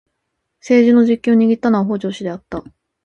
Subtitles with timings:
[0.61, 2.63] 政治の実権を握ったのは北条氏であった。